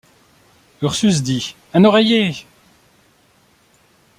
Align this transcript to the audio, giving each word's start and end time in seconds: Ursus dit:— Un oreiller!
Ursus 0.81 1.21
dit:— 1.21 1.55
Un 1.75 1.83
oreiller! 1.85 2.33